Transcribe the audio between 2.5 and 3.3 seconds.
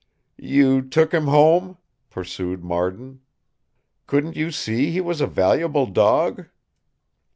Marden.